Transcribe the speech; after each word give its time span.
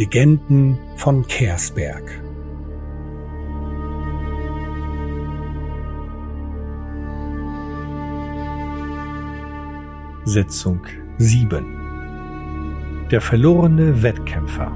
Legenden 0.00 0.78
von 0.96 1.26
Kersberg. 1.26 2.22
Sitzung 10.24 10.86
7 11.18 13.08
Der 13.10 13.20
verlorene 13.20 14.02
Wettkämpfer 14.02 14.74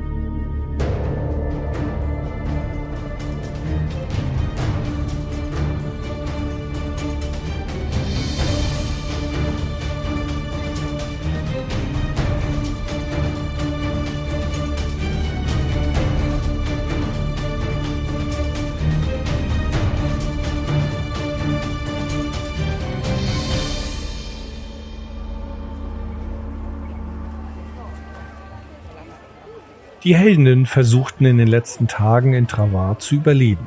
Die 30.04 30.14
Heldinnen 30.14 30.66
versuchten 30.66 31.24
in 31.24 31.38
den 31.38 31.48
letzten 31.48 31.88
Tagen 31.88 32.34
in 32.34 32.46
Travar 32.46 32.98
zu 32.98 33.14
überleben. 33.14 33.66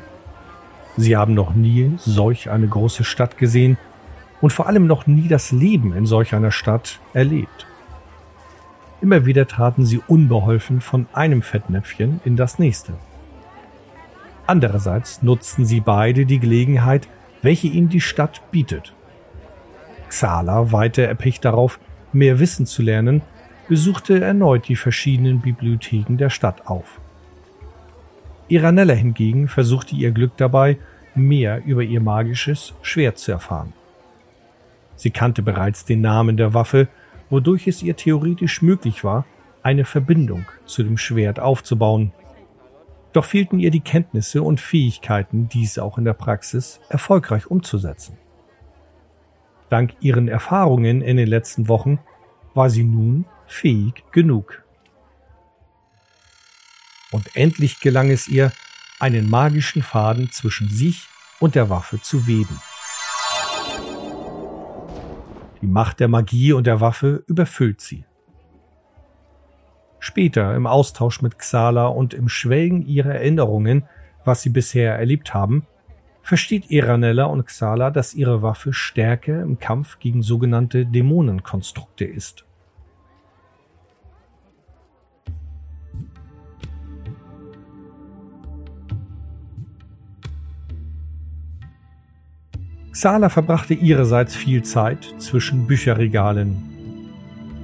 Sie 0.95 1.17
haben 1.17 1.33
noch 1.33 1.55
nie 1.55 1.93
solch 1.97 2.51
eine 2.51 2.67
große 2.67 3.03
Stadt 3.03 3.39
gesehen 3.39 3.79
und 4.39 4.53
vor 4.53 4.67
allem 4.67 4.85
noch 4.85 5.07
nie 5.07 5.27
das 5.27 5.51
Leben 5.51 5.93
in 5.93 6.05
solch 6.05 6.35
einer 6.35 6.51
Stadt 6.51 6.99
erlebt. 7.13 7.66
Immer 9.02 9.25
wieder 9.25 9.47
traten 9.47 9.83
sie 9.83 9.99
unbeholfen 10.07 10.79
von 10.79 11.07
einem 11.11 11.41
Fettnäpfchen 11.41 12.21
in 12.23 12.35
das 12.35 12.59
nächste. 12.59 12.94
Andererseits 14.45 15.23
nutzten 15.23 15.66
sie 15.66 15.79
beide 15.79 16.27
die 16.27 16.39
Gelegenheit, 16.39 17.07
welche 17.41 17.67
ihnen 17.67 17.89
die 17.89 18.01
Stadt 18.01 18.44
bietet. 18.51 18.94
Xala 20.07 20.72
weihte 20.72 21.03
erpicht 21.03 21.45
darauf, 21.45 21.79
mehr 22.13 22.39
Wissen 22.39 22.67
zu 22.67 22.83
lernen 22.83 23.23
besuchte 23.67 24.21
erneut 24.21 24.67
die 24.67 24.75
verschiedenen 24.75 25.41
Bibliotheken 25.41 26.17
der 26.17 26.29
Stadt 26.29 26.67
auf. 26.67 26.99
Iranella 28.47 28.93
hingegen 28.93 29.47
versuchte 29.47 29.95
ihr 29.95 30.11
Glück 30.11 30.37
dabei, 30.37 30.77
mehr 31.15 31.63
über 31.65 31.83
ihr 31.83 31.99
magisches 31.99 32.73
Schwert 32.81 33.17
zu 33.17 33.31
erfahren. 33.31 33.73
Sie 34.95 35.11
kannte 35.11 35.41
bereits 35.41 35.85
den 35.85 36.01
Namen 36.01 36.38
der 36.38 36.53
Waffe, 36.53 36.88
wodurch 37.29 37.67
es 37.67 37.83
ihr 37.83 37.95
theoretisch 37.95 38.61
möglich 38.61 39.03
war, 39.03 39.25
eine 39.63 39.83
Verbindung 39.83 40.45
zu 40.65 40.83
dem 40.83 40.97
Schwert 40.97 41.39
aufzubauen. 41.39 42.13
Doch 43.11 43.25
fehlten 43.25 43.59
ihr 43.59 43.71
die 43.71 43.81
Kenntnisse 43.81 44.41
und 44.41 44.61
Fähigkeiten, 44.61 45.49
dies 45.49 45.77
auch 45.77 45.97
in 45.97 46.05
der 46.05 46.13
Praxis 46.13 46.79
erfolgreich 46.89 47.47
umzusetzen. 47.47 48.17
Dank 49.69 49.93
ihren 49.99 50.29
Erfahrungen 50.29 51.01
in 51.01 51.17
den 51.17 51.27
letzten 51.27 51.67
Wochen 51.67 51.99
war 52.53 52.69
sie 52.69 52.83
nun 52.83 53.25
fähig 53.48 54.03
genug. 54.12 54.64
Und 57.12 57.36
endlich 57.36 57.80
gelang 57.80 58.12
es 58.12 58.28
ihr, 58.28 58.52
einen 59.00 59.30
magischen 59.30 59.81
Faden 59.81 60.31
zwischen 60.31 60.70
sich 60.70 61.08
und 61.40 61.56
der 61.56 61.70
Waffe 61.70 62.02
zu 62.02 62.28
weben. 62.28 62.59
Die 65.62 65.68
Macht 65.68 66.00
der 66.00 66.08
Magie 66.08 66.53
und 66.53 66.68
der 66.68 66.81
Waffe 66.81 67.23
überfüllt 67.28 67.81
sie. 67.81 68.06
Später 70.00 70.56
im 70.56 70.68
Austausch 70.68 71.22
mit 71.22 71.40
Xala 71.40 71.88
und 71.88 72.13
im 72.13 72.30
Schwelgen 72.30 72.86
ihrer 72.86 73.16
Erinnerungen, 73.16 73.84
was 74.24 74.41
sie 74.41 74.50
bisher 74.50 74.96
erlebt 74.96 75.34
haben, 75.34 75.66
versteht 76.22 76.72
Eranella 76.72 77.25
und 77.25 77.46
Xala, 77.46 77.90
dass 77.90 78.13
ihre 78.13 78.41
Waffe 78.41 78.74
stärker 78.74 79.41
im 79.41 79.59
Kampf 79.59 80.00
gegen 80.00 80.22
sogenannte 80.22 80.86
Dämonenkonstrukte 80.86 82.06
ist. 82.06 82.46
Xala 92.97 93.30
verbrachte 93.30 93.75
ihrerseits 93.75 94.35
viel 94.35 94.63
Zeit 94.63 95.13
zwischen 95.19 95.68
Bücherregalen. 95.68 96.58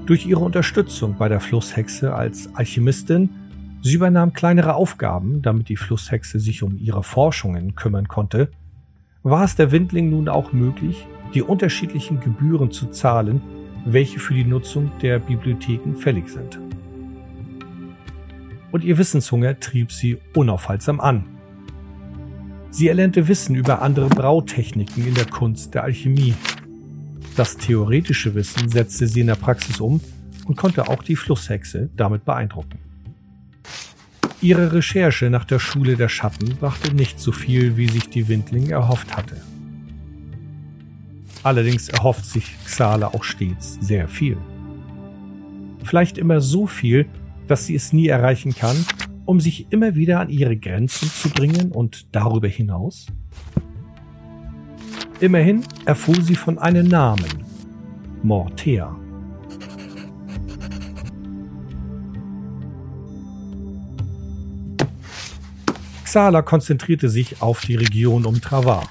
Durch 0.06 0.28
ihre 0.28 0.42
Unterstützung 0.42 1.16
bei 1.18 1.28
der 1.28 1.40
Flusshexe 1.40 2.14
als 2.14 2.54
Alchemistin, 2.54 3.32
sie 3.82 3.96
übernahm 3.96 4.34
kleinere 4.34 4.76
Aufgaben, 4.76 5.42
damit 5.42 5.70
die 5.70 5.76
Flusshexe 5.76 6.40
sich 6.40 6.62
um 6.62 6.78
ihre 6.78 7.02
Forschungen 7.02 7.74
kümmern 7.74 8.08
konnte, 8.08 8.52
war 9.24 9.44
es 9.44 9.56
der 9.56 9.72
Windling 9.72 10.12
nun 10.12 10.30
auch 10.30 10.54
möglich, 10.54 11.08
die 11.34 11.42
unterschiedlichen 11.42 12.20
Gebühren 12.20 12.70
zu 12.70 12.92
zahlen, 12.92 13.42
welche 13.88 14.20
für 14.20 14.36
die 14.36 14.46
Nutzung 14.46 14.92
der 15.02 15.18
Bibliotheken 15.18 15.96
fällig 15.96 16.30
sind. 16.30 16.60
Und 18.72 18.84
ihr 18.84 19.00
Wissenshunger 19.00 19.60
trieb 19.60 19.92
sie 19.92 20.20
unaufhaltsam 20.36 21.00
an. 21.00 21.33
Sie 22.74 22.88
erlernte 22.88 23.28
Wissen 23.28 23.54
über 23.54 23.84
andere 23.84 24.10
Brautechniken 24.10 25.06
in 25.06 25.14
der 25.14 25.28
Kunst 25.28 25.76
der 25.76 25.84
Alchemie. 25.84 26.34
Das 27.36 27.56
theoretische 27.56 28.34
Wissen 28.34 28.68
setzte 28.68 29.06
sie 29.06 29.22
in 29.22 29.28
der 29.28 29.36
Praxis 29.36 29.80
um 29.80 30.02
und 30.48 30.58
konnte 30.58 30.88
auch 30.88 31.04
die 31.04 31.16
Flusshexe 31.16 31.92
damit 31.96 32.26
beeindrucken. 32.26 32.80
Ihre 34.42 34.74
Recherche 34.74 35.30
nach 35.30 35.46
der 35.46 35.60
Schule 35.60 35.98
der 35.98 36.10
Schatten 36.10 36.56
brachte 36.56 36.96
nicht 36.96 37.20
so 37.20 37.32
viel, 37.32 37.78
wie 37.78 37.88
sich 37.88 38.10
die 38.10 38.28
Windling 38.28 38.72
erhofft 38.72 39.16
hatte. 39.16 39.40
Allerdings 41.44 41.90
erhofft 41.90 42.26
sich 42.26 42.56
Xala 42.66 43.10
auch 43.10 43.24
stets 43.24 43.78
sehr 43.82 44.08
viel. 44.08 44.38
Vielleicht 45.84 46.18
immer 46.18 46.42
so 46.42 46.66
viel, 46.66 47.06
dass 47.48 47.68
sie 47.68 47.76
es 47.76 47.94
nie 47.94 48.08
erreichen 48.08 48.56
kann 48.56 48.84
um 49.26 49.40
sich 49.40 49.68
immer 49.72 49.96
wieder 49.96 50.20
an 50.20 50.30
ihre 50.30 50.58
Grenzen 50.58 51.08
zu 51.08 51.30
bringen 51.30 51.72
und 51.72 52.08
darüber 52.12 52.48
hinaus? 52.48 53.08
Immerhin 55.20 55.64
erfuhr 55.86 56.22
sie 56.22 56.36
von 56.36 56.58
einem 56.58 56.88
Namen, 56.88 57.44
Mortea. 58.24 58.96
Xala 66.04 66.42
konzentrierte 66.42 67.10
sich 67.10 67.42
auf 67.42 67.62
die 67.62 67.76
Region 67.76 68.26
um 68.26 68.40
Travar. 68.42 68.88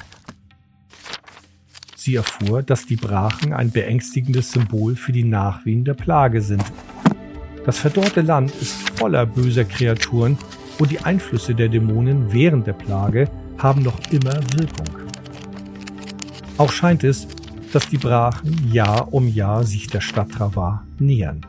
Sie 1.95 2.17
erfuhr, 2.17 2.65
dass 2.65 2.87
die 2.87 2.97
Brachen 2.97 3.53
ein 3.53 3.71
beängstigendes 3.71 4.51
Symbol 4.51 4.97
für 4.97 5.13
die 5.13 5.23
Nachwehen 5.23 5.85
der 5.85 5.95
Plage 5.95 6.41
sind 6.41 6.65
das 7.65 7.79
verdorrte 7.79 8.23
Land 8.23 8.53
ist 8.61 8.91
voller 8.99 9.27
böser 9.27 9.65
Kreaturen 9.65 10.37
und 10.79 10.91
die 10.91 11.01
Einflüsse 11.01 11.55
der 11.55 11.69
Dämonen 11.69 12.33
während 12.33 12.67
der 12.67 12.73
Plage 12.73 13.29
haben 13.59 13.83
noch 13.83 13.99
immer 14.11 14.35
Wirkung. 14.55 14.89
Auch 16.59 16.73
scheint 16.73 17.05
es, 17.05 17.29
dass 17.73 17.89
die 17.89 17.99
Brachen 17.99 18.71
Jahr 18.73 19.13
um 19.13 19.29
Jahr 19.29 19.65
sich 19.65 19.87
der 19.87 20.01
Stadt 20.01 20.31
Travar 20.33 20.85
nähern. 20.99 21.41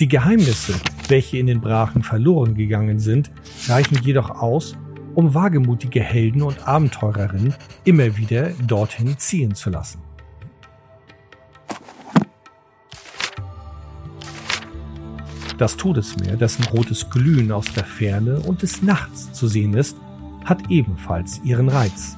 Die 0.00 0.08
Geheimnisse, 0.08 0.74
welche 1.08 1.38
in 1.38 1.48
den 1.48 1.60
Brachen 1.60 2.02
verloren 2.02 2.54
gegangen 2.54 3.00
sind, 3.00 3.30
reichen 3.66 3.98
jedoch 4.02 4.30
aus, 4.30 4.76
um 5.14 5.34
wagemutige 5.34 6.00
Helden 6.00 6.42
und 6.42 6.68
Abenteurerinnen 6.68 7.54
immer 7.84 8.16
wieder 8.16 8.50
dorthin 8.66 9.18
ziehen 9.18 9.54
zu 9.56 9.70
lassen. 9.70 10.07
Das 15.58 15.76
Todesmeer, 15.76 16.36
dessen 16.36 16.64
rotes 16.66 17.10
Glühen 17.10 17.50
aus 17.50 17.66
der 17.74 17.84
Ferne 17.84 18.38
und 18.38 18.62
des 18.62 18.80
Nachts 18.80 19.32
zu 19.32 19.48
sehen 19.48 19.74
ist, 19.74 19.96
hat 20.44 20.70
ebenfalls 20.70 21.40
ihren 21.42 21.68
Reiz. 21.68 22.16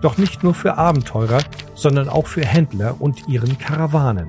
Doch 0.00 0.16
nicht 0.16 0.42
nur 0.42 0.54
für 0.54 0.78
Abenteurer, 0.78 1.40
sondern 1.74 2.08
auch 2.08 2.26
für 2.26 2.46
Händler 2.46 2.96
und 2.98 3.28
ihren 3.28 3.58
Karawanen. 3.58 4.28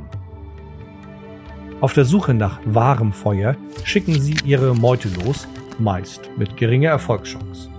Auf 1.80 1.94
der 1.94 2.04
Suche 2.04 2.34
nach 2.34 2.60
wahrem 2.66 3.14
Feuer 3.14 3.56
schicken 3.86 4.20
sie 4.20 4.36
ihre 4.44 4.76
Meute 4.76 5.08
los, 5.24 5.48
meist 5.80 6.30
mit 6.38 6.58
geringer 6.58 6.90
Erfolgschance. 6.90 7.70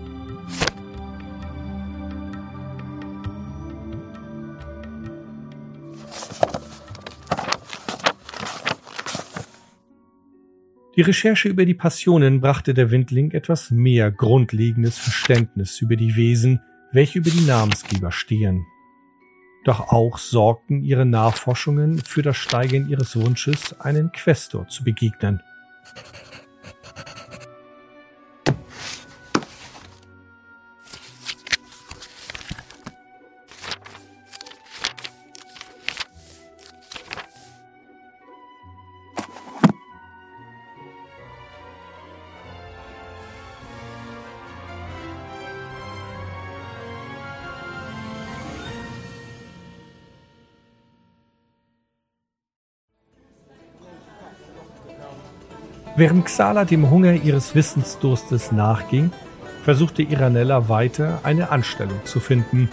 Die 11.00 11.04
Recherche 11.04 11.48
über 11.48 11.64
die 11.64 11.72
Passionen 11.72 12.42
brachte 12.42 12.74
der 12.74 12.90
Windling 12.90 13.30
etwas 13.30 13.70
mehr 13.70 14.10
grundlegendes 14.10 14.98
Verständnis 14.98 15.80
über 15.80 15.96
die 15.96 16.14
Wesen, 16.14 16.60
welche 16.92 17.20
über 17.20 17.30
die 17.30 17.46
Namensgeber 17.46 18.12
stehen. 18.12 18.66
Doch 19.64 19.88
auch 19.88 20.18
sorgten 20.18 20.82
ihre 20.82 21.06
Nachforschungen 21.06 22.00
für 22.00 22.20
das 22.20 22.36
Steigern 22.36 22.86
ihres 22.90 23.16
Wunsches, 23.16 23.80
einen 23.80 24.12
Questor 24.12 24.68
zu 24.68 24.84
begegnen. 24.84 25.40
Während 56.00 56.24
Xala 56.24 56.64
dem 56.64 56.88
Hunger 56.88 57.12
ihres 57.12 57.54
Wissensdurstes 57.54 58.52
nachging, 58.52 59.12
versuchte 59.62 60.00
Iranella 60.00 60.70
weiter 60.70 61.20
eine 61.24 61.50
Anstellung 61.50 62.00
zu 62.04 62.20
finden. 62.20 62.70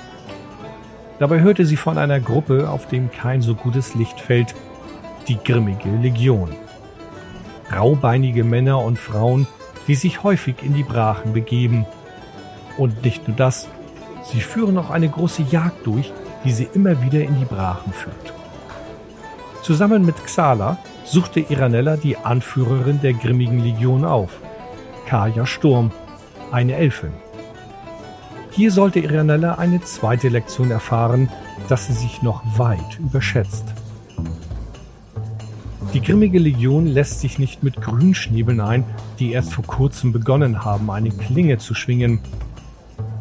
Dabei 1.20 1.42
hörte 1.42 1.66
sie 1.66 1.76
von 1.76 1.98
einer 1.98 2.22
Gruppe, 2.22 2.70
auf 2.70 2.88
dem 2.88 3.12
kein 3.12 3.42
so 3.42 3.54
gutes 3.54 3.96
Licht 3.96 4.22
fällt, 4.22 4.56
die 5.28 5.38
Grimmige 5.44 5.90
Legion. 5.90 6.56
Raubeinige 7.70 8.46
Männer 8.46 8.82
und 8.82 8.98
Frauen, 8.98 9.46
die 9.90 9.96
sich 9.96 10.24
häufig 10.24 10.64
in 10.64 10.74
die 10.74 10.84
Brachen 10.84 11.34
begeben. 11.34 11.86
Und 12.78 13.04
nicht 13.04 13.28
nur 13.28 13.36
das, 13.36 13.68
sie 14.24 14.40
führen 14.40 14.78
auch 14.78 14.90
eine 14.90 15.10
große 15.10 15.42
Jagd 15.52 15.86
durch, 15.86 16.14
die 16.46 16.52
sie 16.54 16.70
immer 16.74 17.02
wieder 17.02 17.20
in 17.20 17.38
die 17.38 17.46
Brachen 17.46 17.92
führt. 17.92 18.37
Zusammen 19.68 20.06
mit 20.06 20.16
Xala 20.24 20.78
suchte 21.04 21.42
Iranella 21.42 21.98
die 21.98 22.16
Anführerin 22.16 23.02
der 23.02 23.12
Grimmigen 23.12 23.60
Legion 23.60 24.06
auf, 24.06 24.40
Kaya 25.08 25.46
Sturm, 25.46 25.92
eine 26.54 26.78
Elfin. 26.78 27.12
Hier 28.52 28.72
sollte 28.72 29.02
Iranella 29.02 29.56
eine 29.56 29.82
zweite 29.82 30.30
Lektion 30.30 30.72
erfahren, 30.72 31.28
dass 31.68 31.88
sie 31.88 31.92
sich 31.92 32.22
noch 32.22 32.44
weit 32.58 32.98
überschätzt. 32.98 33.66
Die 35.94 36.00
Grimmige 36.00 36.40
Legion 36.40 36.88
lässt 36.88 37.20
sich 37.20 37.38
nicht 37.38 37.62
mit 37.62 37.82
Grünschnäbeln 37.82 38.62
ein, 38.62 38.86
die 39.20 39.34
erst 39.34 39.52
vor 39.54 39.66
kurzem 39.66 40.14
begonnen 40.14 40.64
haben, 40.64 40.90
eine 40.90 41.10
Klinge 41.10 41.58
zu 41.58 41.74
schwingen. 41.74 42.22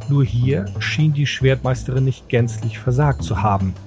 Nur 0.09 0.25
hier 0.25 0.67
schien 0.79 1.13
die 1.13 1.27
Schwertmeisterin 1.27 2.05
nicht 2.05 2.29
gänzlich 2.29 2.79
versagt 2.79 3.25
zu 3.25 3.43
haben– 3.43 3.75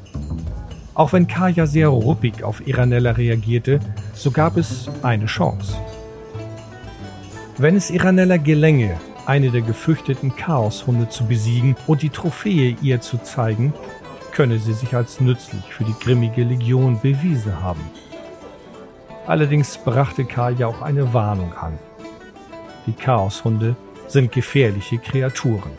auch 0.94 1.14
wenn 1.14 1.28
Kaya 1.28 1.66
sehr 1.66 1.88
ruppig 1.88 2.44
auf 2.44 2.66
Iranella 2.68 3.12
reagierte, 3.12 3.80
so 4.14 4.32
gab 4.32 4.58
es 4.58 4.90
eine 5.02 5.26
Chance. 5.26 5.76
Wenn 7.58 7.76
es 7.76 7.90
Iranella 7.90 8.38
gelänge, 8.38 9.00
eine 9.26 9.52
der 9.52 9.62
gefürchteten 9.62 10.36
Chaoshunde 10.36 11.10
zu 11.10 11.26
besiegen 11.26 11.76
und 11.88 12.02
die 12.02 12.10
Trophäe 12.10 12.76
ihr 12.82 13.02
zu 13.02 13.18
zeigen, 13.18 13.74
könne 14.32 14.58
sie 14.60 14.74
sich 14.74 14.96
als 14.96 15.20
nützlich 15.20 15.64
für 15.66 15.84
die 15.84 15.96
grimmige 16.00 16.44
Legion 16.44 17.00
bewiesen 17.02 17.62
haben. 17.62 17.82
Allerdings 19.28 19.78
brachte 19.78 20.26
Kaya 20.26 20.68
auch 20.68 20.82
eine 20.82 21.14
Warnung 21.14 21.54
an. 21.54 21.78
Die 22.88 22.94
Chaoshunde 22.94 23.76
sind 24.08 24.32
gefährliche 24.32 24.98
Kreaturen. 24.98 25.72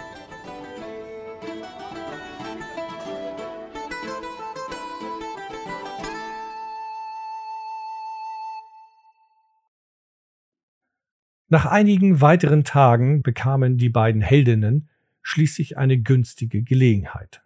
Nach 11.52 11.66
einigen 11.66 12.20
weiteren 12.20 12.62
Tagen 12.62 13.22
bekamen 13.22 13.76
die 13.76 13.88
beiden 13.88 14.22
Heldinnen 14.22 14.88
schließlich 15.20 15.76
eine 15.76 15.98
günstige 15.98 16.62
Gelegenheit. 16.62 17.42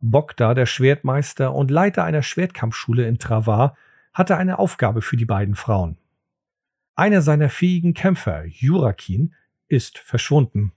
Bogda, 0.00 0.54
der 0.54 0.64
Schwertmeister 0.64 1.54
und 1.54 1.70
Leiter 1.70 2.02
einer 2.04 2.22
Schwertkampfschule 2.22 3.06
in 3.06 3.18
Travar, 3.18 3.76
hatte 4.14 4.38
eine 4.38 4.58
Aufgabe 4.58 5.02
für 5.02 5.18
die 5.18 5.26
beiden 5.26 5.54
Frauen. 5.54 5.98
Einer 6.94 7.20
seiner 7.20 7.50
fähigen 7.50 7.92
Kämpfer, 7.92 8.46
Jurakin, 8.46 9.34
ist 9.68 9.98
verschwunden. 9.98 10.72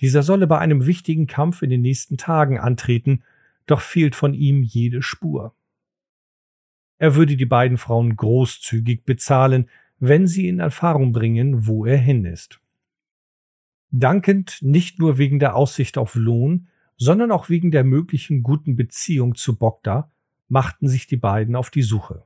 Dieser 0.00 0.22
solle 0.22 0.46
bei 0.46 0.60
einem 0.60 0.86
wichtigen 0.86 1.26
Kampf 1.26 1.62
in 1.62 1.70
den 1.70 1.82
nächsten 1.82 2.18
Tagen 2.18 2.60
antreten, 2.60 3.24
doch 3.66 3.80
fehlt 3.80 4.14
von 4.14 4.32
ihm 4.32 4.62
jede 4.62 5.02
Spur. 5.02 5.56
Er 6.98 7.16
würde 7.16 7.36
die 7.36 7.46
beiden 7.46 7.78
Frauen 7.78 8.14
großzügig 8.14 9.04
bezahlen, 9.04 9.68
wenn 10.04 10.26
sie 10.26 10.48
in 10.48 10.58
Erfahrung 10.58 11.12
bringen, 11.12 11.68
wo 11.68 11.86
er 11.86 11.96
hin 11.96 12.24
ist. 12.24 12.60
Dankend 13.92 14.58
nicht 14.60 14.98
nur 14.98 15.16
wegen 15.16 15.38
der 15.38 15.54
Aussicht 15.54 15.96
auf 15.96 16.16
Lohn, 16.16 16.66
sondern 16.96 17.30
auch 17.30 17.48
wegen 17.48 17.70
der 17.70 17.84
möglichen 17.84 18.42
guten 18.42 18.74
Beziehung 18.74 19.36
zu 19.36 19.56
Bogda, 19.56 20.10
machten 20.48 20.88
sich 20.88 21.06
die 21.06 21.16
beiden 21.16 21.54
auf 21.54 21.70
die 21.70 21.82
Suche. 21.82 22.24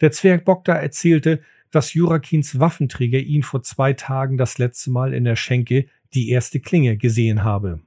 Der 0.00 0.10
Zwerg 0.10 0.46
Bogda 0.46 0.74
erzählte, 0.74 1.42
dass 1.70 1.92
Jurakins 1.92 2.58
Waffenträger 2.58 3.18
ihn 3.18 3.42
vor 3.42 3.62
zwei 3.62 3.92
Tagen 3.92 4.38
das 4.38 4.56
letzte 4.56 4.90
Mal 4.90 5.12
in 5.12 5.24
der 5.24 5.36
Schenke 5.36 5.86
die 6.14 6.30
erste 6.30 6.60
Klinge 6.60 6.96
gesehen 6.96 7.44
habe. 7.44 7.80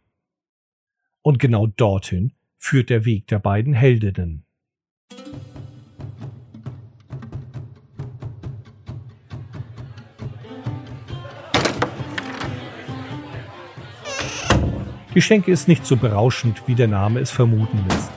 Und 1.24 1.40
genau 1.40 1.66
dorthin 1.66 2.34
führt 2.60 2.92
der 2.92 3.06
Weg 3.06 3.26
der 3.26 3.40
beiden 3.40 3.74
Heldinnen. 3.74 4.46
Die 15.16 15.22
Schenke 15.22 15.52
ist 15.52 15.68
nicht 15.68 15.86
so 15.86 15.96
berauschend, 15.96 16.64
wie 16.66 16.74
der 16.74 16.88
Name 16.88 17.20
es 17.20 17.30
vermuten 17.30 17.86
lässt. 17.88 18.12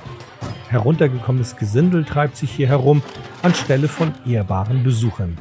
Heruntergekommenes 0.68 1.56
Gesindel 1.56 2.04
treibt 2.04 2.38
sich 2.38 2.50
hier 2.50 2.68
herum 2.68 3.02
anstelle 3.42 3.86
von 3.86 4.14
ehrbaren 4.26 4.82
Besuchern. 4.82 5.36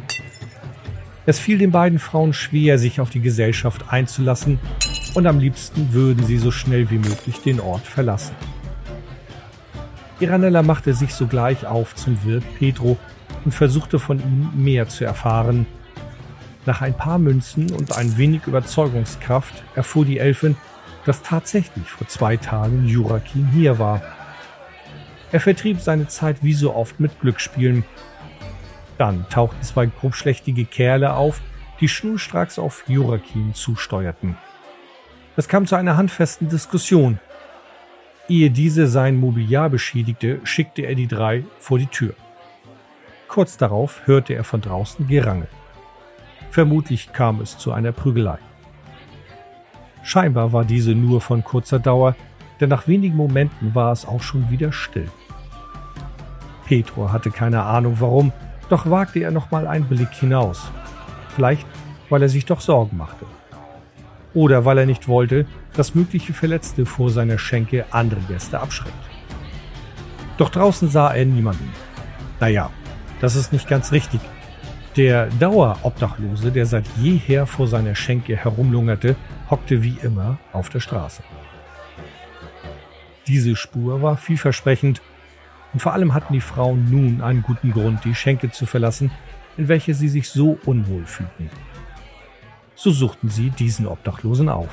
Es 1.26 1.40
fiel 1.40 1.58
den 1.58 1.72
beiden 1.72 1.98
Frauen 1.98 2.34
schwer, 2.34 2.78
sich 2.78 3.00
auf 3.00 3.10
die 3.10 3.22
Gesellschaft 3.22 3.86
einzulassen, 3.90 4.60
und 5.16 5.28
am 5.28 5.40
liebsten 5.40 5.94
würden 5.94 6.26
sie 6.26 6.38
so 6.38 6.52
schnell 6.52 6.90
wie 6.90 6.98
möglich 6.98 7.40
den 7.40 7.62
Ort 7.62 7.88
verlassen. 7.88 8.36
Iranella 10.20 10.62
machte 10.62 10.94
sich 10.94 11.14
sogleich 11.14 11.66
auf 11.66 11.96
zum 11.96 12.22
Wirt 12.26 12.44
Petro 12.60 12.98
und 13.46 13.54
versuchte 13.54 13.98
von 13.98 14.20
ihm 14.20 14.50
mehr 14.62 14.90
zu 14.90 15.06
erfahren. 15.06 15.66
Nach 16.66 16.82
ein 16.82 16.98
paar 16.98 17.18
Münzen 17.18 17.72
und 17.72 17.98
ein 17.98 18.18
wenig 18.18 18.46
Überzeugungskraft 18.46 19.64
erfuhr 19.74 20.04
die 20.04 20.20
Elfin, 20.20 20.58
dass 21.06 21.22
tatsächlich 21.22 21.90
vor 21.90 22.08
zwei 22.08 22.38
Tagen 22.38 22.86
Jurakin 22.86 23.48
hier 23.48 23.80
war. 23.80 24.02
Er 25.32 25.40
vertrieb 25.40 25.80
seine 25.80 26.08
Zeit 26.08 26.38
wie 26.42 26.54
so 26.54 26.74
oft 26.74 27.00
mit 27.00 27.20
Glücksspielen. 27.20 27.84
Dann 28.98 29.26
tauchten 29.30 29.62
zwei 29.64 29.86
grobschlächtige 29.86 30.66
Kerle 30.66 31.14
auf, 31.14 31.42
die 31.80 31.88
schnurstracks 31.88 32.58
auf 32.58 32.84
Jurakin 32.88 33.54
zusteuerten. 33.54 34.38
Es 35.36 35.48
kam 35.48 35.68
zu 35.68 35.76
einer 35.76 35.98
handfesten 35.98 36.48
Diskussion. 36.48 37.20
Ehe 38.30 38.50
diese 38.50 38.88
sein 38.88 39.18
Mobiliar 39.18 39.70
beschädigte, 39.70 40.40
schickte 40.46 40.84
er 40.84 40.96
die 40.96 41.08
drei 41.08 41.44
vor 41.60 41.78
die 41.78 41.88
Tür. 41.88 42.14
Kurz 43.28 43.58
darauf 43.58 44.08
hörte 44.08 44.34
er 44.34 44.44
von 44.44 44.62
draußen 44.62 45.08
Gerangel. 45.08 45.50
Vermutlich 46.50 47.12
kam 47.12 47.42
es 47.42 47.58
zu 47.58 47.74
einer 47.74 47.92
Prügelei. 47.92 48.40
Scheinbar 50.06 50.54
war 50.54 50.66
diese 50.66 50.94
nur 50.94 51.20
von 51.20 51.44
kurzer 51.44 51.80
Dauer, 51.80 52.16
denn 52.60 52.70
nach 52.70 52.88
wenigen 52.88 53.18
Momenten 53.18 53.74
war 53.74 53.92
es 53.92 54.06
auch 54.06 54.22
schon 54.22 54.52
wieder 54.52 54.72
still. 54.72 55.10
Petro 56.68 57.12
hatte 57.12 57.32
keine 57.32 57.64
Ahnung 57.64 57.98
warum, 58.00 58.32
doch 58.70 58.88
wagte 58.88 59.20
er 59.20 59.32
nochmal 59.32 59.66
einen 59.66 59.86
Blick 59.86 60.14
hinaus. 60.14 60.72
Vielleicht, 61.30 61.66
weil 62.10 62.22
er 62.22 62.30
sich 62.30 62.46
doch 62.46 62.62
Sorgen 62.62 62.98
machte. 62.98 63.26
Oder 64.36 64.64
weil 64.64 64.78
er 64.78 64.86
nicht 64.86 65.08
wollte, 65.08 65.48
dass 65.74 65.96
mögliche 65.96 66.34
Verletzte 66.34 66.86
vor 66.86 67.10
seiner 67.10 67.40
Schenke 67.40 67.86
andere 67.90 68.22
Gäste 68.28 68.60
abschreckt. 68.60 68.94
Doch 70.38 70.50
draußen 70.50 70.88
sah 70.88 71.16
er 71.16 71.26
niemanden. 71.26 71.72
Naja, 72.40 72.70
das 73.22 73.36
ist 73.36 73.52
nicht 73.52 73.68
ganz 73.68 73.92
richtig. 73.92 74.22
Der 74.98 75.28
Dauerobdachlose, 75.40 76.52
der 76.52 76.68
seit 76.68 76.86
jeher 77.02 77.48
vor 77.48 77.68
seiner 77.68 77.96
Schenke 77.96 78.36
herumlungerte, 78.36 79.16
hockte 79.50 79.84
wie 79.84 79.98
immer 80.02 80.38
auf 80.54 80.70
der 80.70 80.80
Straße. 80.80 81.24
Diese 83.28 83.56
Spur 83.56 84.02
war 84.02 84.18
vielversprechend 84.18 85.02
und 85.74 85.80
vor 85.80 85.94
allem 85.94 86.14
hatten 86.14 86.34
die 86.34 86.42
Frauen 86.42 86.90
nun 86.90 87.22
einen 87.22 87.42
guten 87.42 87.72
Grund, 87.72 88.06
die 88.06 88.16
Schenke 88.16 88.52
zu 88.52 88.66
verlassen, 88.66 89.12
in 89.58 89.68
welche 89.68 89.94
sie 89.94 90.10
sich 90.10 90.30
so 90.30 90.60
unwohl 90.66 91.06
fühlten. 91.06 91.50
So 92.76 92.92
suchten 92.92 93.30
sie 93.30 93.50
diesen 93.50 93.88
Obdachlosen 93.88 94.50
auf. 94.50 94.70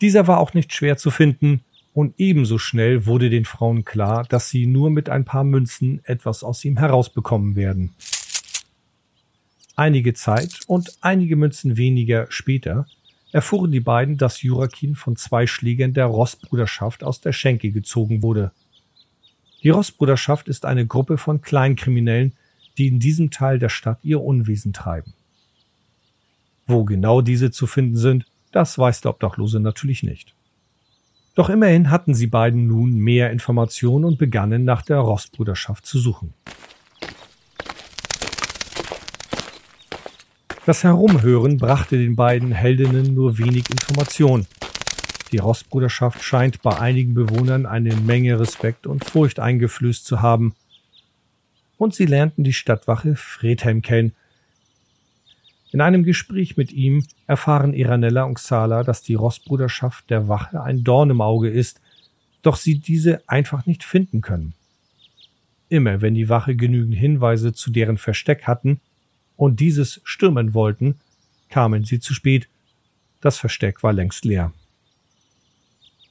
Dieser 0.00 0.26
war 0.26 0.38
auch 0.38 0.54
nicht 0.54 0.72
schwer 0.72 0.96
zu 0.96 1.10
finden 1.10 1.62
und 1.92 2.14
ebenso 2.18 2.58
schnell 2.58 3.06
wurde 3.06 3.30
den 3.30 3.44
Frauen 3.44 3.84
klar, 3.84 4.24
dass 4.28 4.50
sie 4.50 4.66
nur 4.66 4.90
mit 4.90 5.08
ein 5.08 5.24
paar 5.24 5.44
Münzen 5.44 6.00
etwas 6.04 6.44
aus 6.44 6.64
ihm 6.64 6.76
herausbekommen 6.76 7.56
werden. 7.56 7.94
Einige 9.76 10.14
Zeit 10.14 10.60
und 10.66 10.96
einige 11.00 11.36
Münzen 11.36 11.76
weniger 11.76 12.26
später 12.30 12.86
erfuhren 13.32 13.70
die 13.70 13.80
beiden, 13.80 14.16
dass 14.16 14.42
Jurakin 14.42 14.94
von 14.94 15.16
zwei 15.16 15.46
Schlägern 15.46 15.92
der 15.92 16.06
Rossbruderschaft 16.06 17.04
aus 17.04 17.20
der 17.20 17.32
Schenke 17.32 17.70
gezogen 17.70 18.22
wurde. 18.22 18.52
Die 19.62 19.70
Rossbruderschaft 19.70 20.48
ist 20.48 20.64
eine 20.64 20.86
Gruppe 20.86 21.18
von 21.18 21.42
Kleinkriminellen, 21.42 22.32
die 22.76 22.86
in 22.88 23.00
diesem 23.00 23.30
Teil 23.30 23.58
der 23.58 23.68
Stadt 23.68 23.98
ihr 24.02 24.22
Unwesen 24.22 24.72
treiben. 24.72 25.14
Wo 26.66 26.84
genau 26.84 27.20
diese 27.20 27.50
zu 27.50 27.66
finden 27.66 27.96
sind, 27.96 28.26
das 28.52 28.78
weiß 28.78 29.00
der 29.02 29.10
Obdachlose 29.10 29.60
natürlich 29.60 30.02
nicht. 30.02 30.34
Doch 31.38 31.50
immerhin 31.50 31.92
hatten 31.92 32.14
sie 32.14 32.26
beiden 32.26 32.66
nun 32.66 32.98
mehr 32.98 33.30
Informationen 33.30 34.04
und 34.04 34.18
begannen 34.18 34.64
nach 34.64 34.82
der 34.82 34.96
Rossbruderschaft 34.96 35.86
zu 35.86 36.00
suchen. 36.00 36.34
Das 40.66 40.82
Herumhören 40.82 41.56
brachte 41.58 41.96
den 41.96 42.16
beiden 42.16 42.50
Heldinnen 42.50 43.14
nur 43.14 43.38
wenig 43.38 43.70
Information. 43.70 44.48
Die 45.30 45.36
Rossbruderschaft 45.36 46.24
scheint 46.24 46.60
bei 46.60 46.76
einigen 46.76 47.14
Bewohnern 47.14 47.66
eine 47.66 47.94
Menge 47.94 48.40
Respekt 48.40 48.88
und 48.88 49.04
Furcht 49.04 49.38
eingeflößt 49.38 50.04
zu 50.04 50.20
haben. 50.20 50.56
Und 51.76 51.94
sie 51.94 52.06
lernten 52.06 52.42
die 52.42 52.52
Stadtwache 52.52 53.14
Fredhelm 53.14 53.82
kennen. 53.82 54.12
In 55.70 55.80
einem 55.80 56.02
Gespräch 56.02 56.56
mit 56.56 56.72
ihm 56.72 57.04
erfahren 57.26 57.74
Iranella 57.74 58.24
und 58.24 58.34
Xala, 58.34 58.82
dass 58.82 59.02
die 59.02 59.14
Rossbruderschaft 59.14 60.08
der 60.08 60.28
Wache 60.28 60.62
ein 60.62 60.82
Dorn 60.82 61.10
im 61.10 61.20
Auge 61.20 61.50
ist, 61.50 61.80
doch 62.42 62.56
sie 62.56 62.78
diese 62.78 63.28
einfach 63.28 63.66
nicht 63.66 63.84
finden 63.84 64.20
können. 64.20 64.54
Immer 65.68 66.00
wenn 66.00 66.14
die 66.14 66.30
Wache 66.30 66.56
genügend 66.56 66.94
Hinweise 66.94 67.52
zu 67.52 67.70
deren 67.70 67.98
Versteck 67.98 68.44
hatten, 68.44 68.80
und 69.36 69.60
dieses 69.60 70.00
stürmen 70.02 70.52
wollten, 70.52 70.96
kamen 71.48 71.84
sie 71.84 72.00
zu 72.00 72.12
spät. 72.12 72.48
Das 73.20 73.38
Versteck 73.38 73.82
war 73.82 73.92
längst 73.92 74.24
leer. 74.24 74.52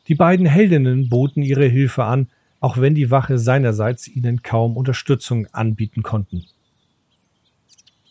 Die 0.08 0.16
beiden 0.16 0.46
Heldinnen 0.46 1.10
boten 1.10 1.44
ihre 1.44 1.68
Hilfe 1.68 2.06
an, 2.06 2.30
auch 2.62 2.78
wenn 2.78 2.96
die 2.96 3.12
Wache 3.12 3.38
seinerseits 3.38 4.08
ihnen 4.08 4.42
kaum 4.42 4.78
Unterstützung 4.78 5.48
anbieten 5.48 6.04
konnten. 6.04 6.46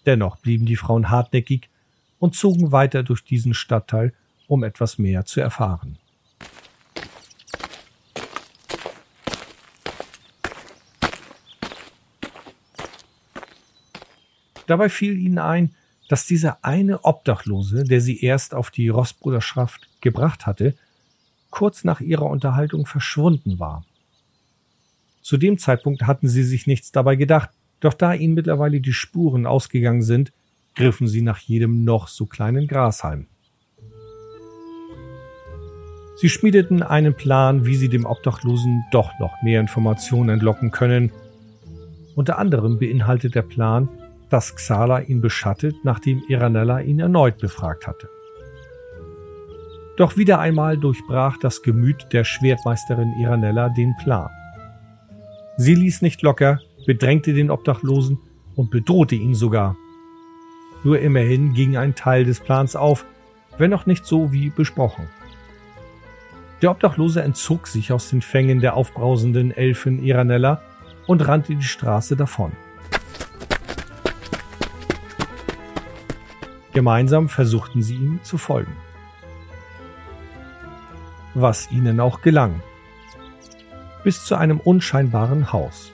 Dennoch 0.07 0.37
blieben 0.37 0.67
die 0.67 0.77
Frauen 0.77 1.11
hartnäckig 1.11 1.69
und 2.19 2.37
zogen 2.37 2.73
weiter 2.73 3.03
durch 3.03 3.25
diesen 3.25 3.55
Stadtteil, 3.55 4.15
um 4.47 4.63
etwas 4.63 4.99
mehr 4.99 5.25
zu 5.27 5.41
erfahren. 5.41 5.99
Dabei 14.67 14.89
fiel 14.89 15.17
ihnen 15.19 15.39
ein, 15.39 15.75
dass 16.09 16.27
dieser 16.27 16.65
eine 16.65 17.05
Obdachlose, 17.05 17.85
der 17.85 18.01
sie 18.01 18.23
erst 18.23 18.55
auf 18.55 18.71
die 18.71 18.89
Rossbruderschaft 18.89 19.89
gebracht 20.01 20.47
hatte, 20.47 20.75
kurz 21.51 21.85
nach 21.85 22.01
ihrer 22.01 22.27
Unterhaltung 22.27 22.87
verschwunden 22.87 23.59
war. 23.59 23.85
Zu 25.23 25.37
dem 25.37 25.59
Zeitpunkt 25.59 26.03
hatten 26.03 26.29
sie 26.29 26.45
sich 26.45 26.67
nichts 26.67 26.93
dabei 26.93 27.17
gedacht, 27.17 27.51
doch 27.81 27.95
da 27.95 28.15
ihnen 28.15 28.35
mittlerweile 28.35 28.81
die 28.81 28.93
Spuren 28.93 29.47
ausgegangen 29.47 30.03
sind, 30.03 30.33
griffen 30.75 31.09
sie 31.09 31.23
nach 31.23 31.39
jedem 31.39 31.85
noch 31.85 32.09
so 32.09 32.27
kleinen 32.27 32.67
Grashalm. 32.67 33.27
Sie 36.17 36.31
schmiedeten 36.31 36.83
einen 36.83 37.15
Plan, 37.15 37.67
wie 37.67 37.75
sie 37.75 37.91
dem 37.91 38.07
Obdachlosen 38.07 38.85
doch 38.91 39.11
noch 39.19 39.43
mehr 39.43 39.61
Informationen 39.61 40.31
entlocken 40.31 40.71
können. 40.71 41.13
Unter 42.15 42.39
anderem 42.39 42.79
beinhaltet 42.79 43.35
der 43.35 43.43
Plan, 43.43 43.89
dass 44.31 44.57
Xala 44.57 45.01
ihn 45.01 45.21
beschattet, 45.21 45.77
nachdem 45.85 46.23
Iranella 46.29 46.81
ihn 46.81 47.01
erneut 47.01 47.39
befragt 47.39 47.87
hatte. 47.87 48.09
Doch 49.99 50.17
wieder 50.17 50.41
einmal 50.41 50.79
durchbrach 50.79 51.37
das 51.39 51.63
Gemüt 51.63 52.07
der 52.13 52.25
Schwertmeisterin 52.25 53.13
Iranella 53.21 53.69
den 53.69 53.95
Plan. 53.97 54.31
Sie 55.59 55.75
ließ 55.75 56.03
nicht 56.03 56.23
locker, 56.23 56.61
bedrängte 56.87 57.35
den 57.35 57.51
Obdachlosen 57.51 58.19
und 58.55 58.71
bedrohte 58.71 59.17
ihn 59.17 59.35
sogar. 59.35 59.77
Nur 60.85 61.01
immerhin 61.01 61.53
ging 61.53 61.77
ein 61.77 61.95
Teil 61.95 62.25
des 62.25 62.41
Plans 62.41 62.77
auf, 62.77 63.05
wenn 63.59 63.75
auch 63.75 63.87
nicht 63.87 64.07
so 64.07 64.33
wie 64.33 64.51
besprochen. 64.51 65.09
Der 66.63 66.71
Obdachlose 66.71 67.23
entzog 67.23 67.67
sich 67.67 67.93
aus 67.93 68.09
den 68.09 68.23
Fängen 68.23 68.61
der 68.61 68.77
aufbrausenden 68.77 69.51
Elfin 69.51 70.03
Iranella 70.03 70.63
und 71.07 71.27
rannte 71.27 71.55
die 71.55 71.63
Straße 71.63 72.17
davon. 72.17 72.53
Gemeinsam 76.73 77.29
versuchten 77.29 77.83
sie 77.83 77.97
ihm 77.97 78.21
zu 78.23 78.39
folgen. 78.39 78.73
Was 81.35 81.71
ihnen 81.71 82.01
auch 82.01 82.23
gelang. 82.23 82.63
Bis 84.05 84.25
zu 84.25 84.37
einem 84.37 84.61
unscheinbaren 84.61 85.53
Haus. 85.53 85.93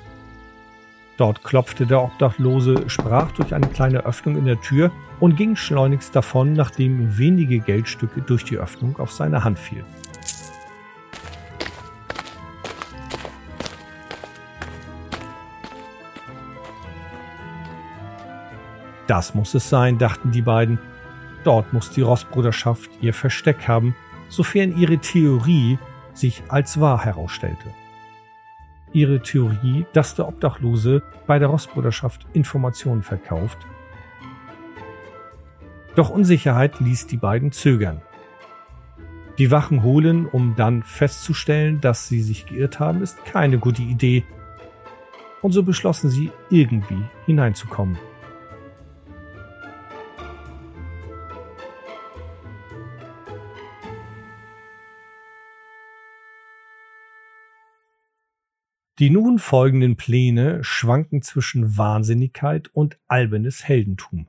Dort 1.22 1.44
klopfte 1.44 1.86
der 1.86 2.02
Obdachlose, 2.02 2.90
sprach 2.90 3.30
durch 3.30 3.54
eine 3.54 3.68
kleine 3.68 4.04
Öffnung 4.04 4.36
in 4.36 4.44
der 4.44 4.60
Tür 4.60 4.90
und 5.20 5.36
ging 5.36 5.54
schleunigst 5.54 6.16
davon, 6.16 6.52
nachdem 6.52 7.16
wenige 7.16 7.60
Geldstücke 7.60 8.22
durch 8.22 8.42
die 8.44 8.56
Öffnung 8.56 8.98
auf 8.98 9.12
seine 9.12 9.44
Hand 9.44 9.56
fielen. 9.56 9.86
Das 19.06 19.32
muss 19.32 19.54
es 19.54 19.70
sein, 19.70 19.98
dachten 19.98 20.32
die 20.32 20.42
beiden. 20.42 20.80
Dort 21.44 21.72
muss 21.72 21.90
die 21.90 22.02
Rossbruderschaft 22.02 22.90
ihr 23.00 23.14
Versteck 23.14 23.68
haben, 23.68 23.94
sofern 24.28 24.76
ihre 24.76 24.98
Theorie 24.98 25.78
sich 26.14 26.42
als 26.48 26.80
wahr 26.80 27.04
herausstellte. 27.04 27.72
Ihre 28.92 29.20
Theorie, 29.20 29.86
dass 29.92 30.14
der 30.14 30.28
Obdachlose 30.28 31.02
bei 31.26 31.38
der 31.38 31.48
Rossbruderschaft 31.48 32.26
Informationen 32.32 33.02
verkauft. 33.02 33.58
Doch 35.94 36.10
Unsicherheit 36.10 36.80
ließ 36.80 37.06
die 37.06 37.16
beiden 37.16 37.52
zögern. 37.52 38.00
Die 39.38 39.50
Wachen 39.50 39.82
holen, 39.82 40.26
um 40.26 40.54
dann 40.56 40.82
festzustellen, 40.82 41.80
dass 41.80 42.08
sie 42.08 42.20
sich 42.22 42.46
geirrt 42.46 42.80
haben, 42.80 43.02
ist 43.02 43.24
keine 43.24 43.58
gute 43.58 43.82
Idee. 43.82 44.24
Und 45.40 45.52
so 45.52 45.62
beschlossen 45.62 46.10
sie, 46.10 46.30
irgendwie 46.50 47.02
hineinzukommen. 47.26 47.98
Die 58.98 59.08
nun 59.08 59.38
folgenden 59.38 59.96
Pläne 59.96 60.62
schwanken 60.62 61.22
zwischen 61.22 61.78
Wahnsinnigkeit 61.78 62.68
und 62.68 62.98
albernes 63.08 63.64
Heldentum. 63.64 64.28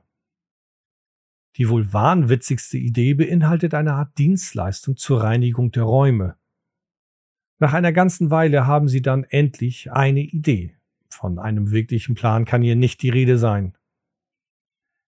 Die 1.56 1.68
wohl 1.68 1.92
wahnwitzigste 1.92 2.78
Idee 2.78 3.14
beinhaltet 3.14 3.74
eine 3.74 3.92
Art 3.92 4.16
Dienstleistung 4.18 4.96
zur 4.96 5.22
Reinigung 5.22 5.70
der 5.70 5.84
Räume. 5.84 6.36
Nach 7.60 7.72
einer 7.72 7.92
ganzen 7.92 8.30
Weile 8.30 8.66
haben 8.66 8.88
sie 8.88 9.02
dann 9.02 9.24
endlich 9.24 9.92
eine 9.92 10.20
Idee. 10.20 10.76
Von 11.08 11.38
einem 11.38 11.70
wirklichen 11.70 12.14
Plan 12.14 12.44
kann 12.44 12.62
hier 12.62 12.74
nicht 12.74 13.02
die 13.02 13.10
Rede 13.10 13.38
sein. 13.38 13.76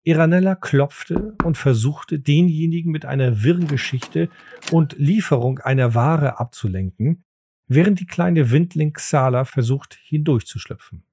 Iranella 0.04 0.56
klopfte 0.56 1.37
und 1.44 1.56
versuchte, 1.56 2.18
denjenigen 2.18 2.90
mit 2.90 3.04
einer 3.04 3.44
wirren 3.44 3.68
Geschichte 3.68 4.28
und 4.73 4.94
Lieferung 4.99 5.61
einer 5.61 5.94
Ware 5.94 6.40
abzulenken, 6.40 7.25
während 7.69 8.00
die 8.00 8.07
kleine 8.07 8.50
Windling 8.50 8.92
Xala 8.92 9.45
versucht, 9.45 9.99
hindurchzuschlüpfen. 10.02 11.04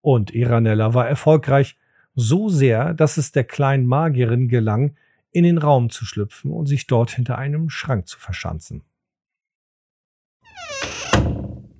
Und 0.00 0.34
Iranella 0.34 0.94
war 0.94 1.08
erfolgreich, 1.08 1.76
so 2.14 2.48
sehr, 2.48 2.94
dass 2.94 3.16
es 3.16 3.32
der 3.32 3.44
kleinen 3.44 3.86
Magierin 3.86 4.48
gelang, 4.48 4.96
in 5.30 5.44
den 5.44 5.58
Raum 5.58 5.90
zu 5.90 6.04
schlüpfen 6.04 6.50
und 6.50 6.66
sich 6.66 6.86
dort 6.86 7.12
hinter 7.12 7.38
einem 7.38 7.70
Schrank 7.70 8.06
zu 8.06 8.18
verschanzen. 8.18 8.82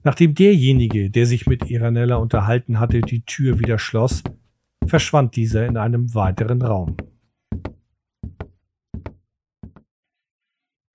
Nachdem 0.04 0.34
derjenige, 0.34 1.10
der 1.10 1.26
sich 1.26 1.46
mit 1.46 1.70
Iranella 1.70 2.16
unterhalten 2.16 2.80
hatte, 2.80 3.02
die 3.02 3.24
Tür 3.24 3.60
wieder 3.60 3.78
schloss, 3.78 4.22
verschwand 4.86 5.36
dieser 5.36 5.66
in 5.66 5.76
einem 5.76 6.14
weiteren 6.14 6.62
Raum. 6.62 6.96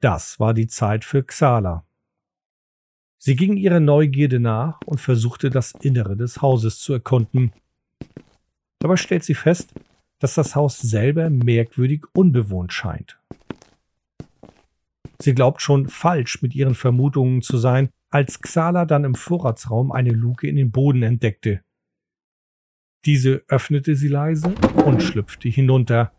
Das 0.02 0.40
war 0.40 0.54
die 0.54 0.68
Zeit 0.68 1.06
für 1.06 1.24
Xala. 1.24 1.87
Sie 3.28 3.36
ging 3.36 3.58
ihrer 3.58 3.82
Neugierde 3.82 4.40
nach 4.40 4.80
und 4.86 5.02
versuchte 5.02 5.50
das 5.50 5.74
Innere 5.74 6.16
des 6.16 6.42
Hauses 6.42 6.80
zu 6.80 6.94
erkunden. 6.94 7.52
Dabei 8.80 8.96
stellt 8.96 9.26
sie 9.26 9.34
fest, 9.34 9.74
dass 10.20 10.36
das 10.36 10.56
Haus 10.56 10.80
selber 10.80 11.30
merkwürdig 11.30 12.06
unbewohnt 12.14 12.72
scheint. 12.72 13.20
Sie 15.20 15.36
glaubt 15.36 15.62
schon 15.62 15.90
falsch 15.90 16.42
mit 16.42 16.56
ihren 16.56 16.74
Vermutungen 16.74 17.42
zu 17.42 17.58
sein, 17.58 17.90
als 18.12 18.40
Xala 18.40 18.86
dann 18.86 19.04
im 19.04 19.16
Vorratsraum 19.16 19.92
eine 19.92 20.12
Luke 20.12 20.48
in 20.48 20.56
den 20.56 20.72
Boden 20.72 21.04
entdeckte. 21.04 21.60
Diese 23.04 23.44
öffnete 23.50 23.98
sie 23.98 24.08
leise 24.08 24.56
und 24.86 25.04
schlüpfte 25.04 25.50
hinunter, 25.50 26.14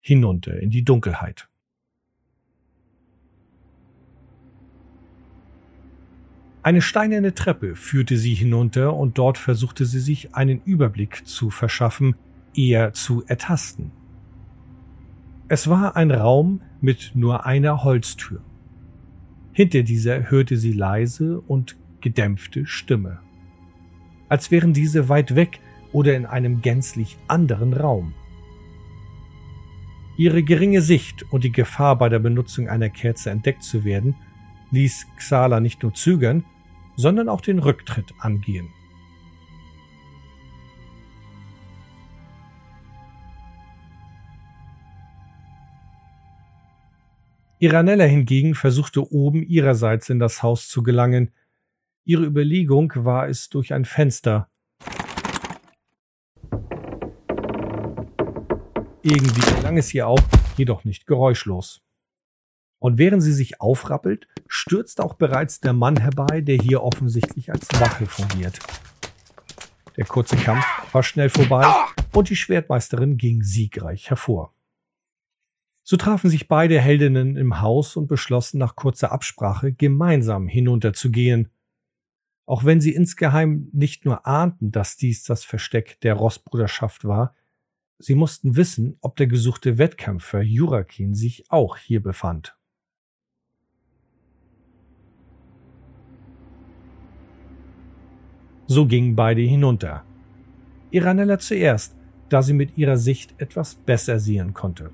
hinunter 0.00 0.58
in 0.58 0.70
die 0.70 0.84
Dunkelheit. 0.84 1.48
Eine 6.64 6.80
steinerne 6.80 7.34
Treppe 7.34 7.76
führte 7.76 8.16
sie 8.16 8.32
hinunter 8.32 8.96
und 8.96 9.18
dort 9.18 9.36
versuchte 9.36 9.84
sie 9.84 10.00
sich 10.00 10.34
einen 10.34 10.62
Überblick 10.64 11.26
zu 11.26 11.50
verschaffen, 11.50 12.16
eher 12.56 12.94
zu 12.94 13.22
ertasten. 13.26 13.90
Es 15.46 15.68
war 15.68 15.94
ein 15.94 16.10
Raum 16.10 16.62
mit 16.80 17.10
nur 17.12 17.44
einer 17.44 17.84
Holztür. 17.84 18.40
Hinter 19.52 19.82
dieser 19.82 20.30
hörte 20.30 20.56
sie 20.56 20.72
leise 20.72 21.38
und 21.38 21.76
gedämpfte 22.00 22.64
Stimme, 22.64 23.20
als 24.30 24.50
wären 24.50 24.72
diese 24.72 25.10
weit 25.10 25.36
weg 25.36 25.60
oder 25.92 26.16
in 26.16 26.24
einem 26.24 26.62
gänzlich 26.62 27.18
anderen 27.28 27.74
Raum. 27.74 28.14
Ihre 30.16 30.42
geringe 30.42 30.80
Sicht 30.80 31.30
und 31.30 31.44
die 31.44 31.52
Gefahr 31.52 31.98
bei 31.98 32.08
der 32.08 32.20
Benutzung 32.20 32.70
einer 32.70 32.88
Kerze 32.88 33.30
entdeckt 33.30 33.64
zu 33.64 33.84
werden, 33.84 34.14
ließ 34.70 35.08
Xala 35.18 35.60
nicht 35.60 35.82
nur 35.82 35.92
zögern, 35.92 36.42
sondern 36.96 37.28
auch 37.28 37.40
den 37.40 37.58
Rücktritt 37.58 38.12
angehen. 38.18 38.68
Iranella 47.58 48.04
hingegen 48.04 48.54
versuchte 48.54 49.10
oben 49.10 49.42
ihrerseits 49.42 50.10
in 50.10 50.18
das 50.18 50.42
Haus 50.42 50.68
zu 50.68 50.82
gelangen. 50.82 51.32
Ihre 52.04 52.24
Überlegung 52.24 52.92
war 52.94 53.28
es 53.28 53.48
durch 53.48 53.72
ein 53.72 53.86
Fenster. 53.86 54.50
Irgendwie 59.02 59.54
gelang 59.56 59.78
es 59.78 59.94
ihr 59.94 60.06
auch, 60.06 60.20
jedoch 60.56 60.84
nicht 60.84 61.06
geräuschlos. 61.06 61.82
Und 62.78 62.98
während 62.98 63.22
sie 63.22 63.32
sich 63.32 63.60
aufrappelt, 63.60 64.28
stürzt 64.46 65.00
auch 65.00 65.14
bereits 65.14 65.60
der 65.60 65.72
Mann 65.72 65.96
herbei, 65.96 66.40
der 66.40 66.56
hier 66.56 66.82
offensichtlich 66.82 67.50
als 67.50 67.68
Wache 67.80 68.06
fungiert. 68.06 68.58
Der 69.96 70.04
kurze 70.04 70.36
Kampf 70.36 70.64
war 70.92 71.02
schnell 71.02 71.30
vorbei 71.30 71.64
und 72.12 72.28
die 72.28 72.36
Schwertmeisterin 72.36 73.16
ging 73.16 73.42
siegreich 73.42 74.10
hervor. 74.10 74.54
So 75.86 75.96
trafen 75.96 76.30
sich 76.30 76.48
beide 76.48 76.80
Heldinnen 76.80 77.36
im 77.36 77.60
Haus 77.60 77.96
und 77.96 78.06
beschlossen 78.06 78.58
nach 78.58 78.74
kurzer 78.74 79.12
Absprache 79.12 79.72
gemeinsam 79.72 80.48
hinunterzugehen. 80.48 81.50
Auch 82.46 82.64
wenn 82.64 82.80
sie 82.80 82.94
insgeheim 82.94 83.68
nicht 83.72 84.04
nur 84.04 84.26
ahnten, 84.26 84.72
dass 84.72 84.96
dies 84.96 85.24
das 85.24 85.44
Versteck 85.44 86.00
der 86.00 86.14
Rossbruderschaft 86.14 87.04
war, 87.04 87.34
sie 87.98 88.14
mussten 88.14 88.56
wissen, 88.56 88.96
ob 89.00 89.16
der 89.16 89.26
gesuchte 89.26 89.78
Wettkämpfer 89.78 90.40
Jurakin 90.40 91.14
sich 91.14 91.50
auch 91.50 91.76
hier 91.76 92.02
befand. 92.02 92.56
So 98.66 98.86
gingen 98.86 99.14
beide 99.14 99.42
hinunter. 99.42 100.04
Iranella 100.90 101.38
zuerst, 101.38 101.96
da 102.28 102.42
sie 102.42 102.52
mit 102.52 102.78
ihrer 102.78 102.96
Sicht 102.96 103.34
etwas 103.38 103.74
besser 103.74 104.18
sehen 104.18 104.54
konnte. 104.54 104.90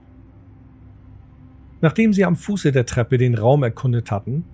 Nachdem 1.81 2.13
sie 2.13 2.25
am 2.25 2.37
Fuße 2.37 2.73
der 2.73 2.87
Treppe 2.87 3.17
den 3.17 3.35
Raum 3.35 3.63
erkundet 3.63 4.11
hatten, 4.11 4.45